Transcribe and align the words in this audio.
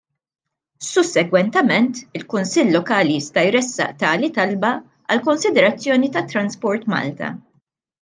Sussegwentament 0.85 1.99
il-kunsill 2.21 2.73
lokali 2.77 3.19
jista' 3.19 3.45
jressaq 3.51 3.95
tali 4.01 4.33
talba 4.41 4.75
għall-konsiderazzjoni 4.79 6.15
ta' 6.19 6.29
Transport 6.35 6.95
Malta. 6.97 7.35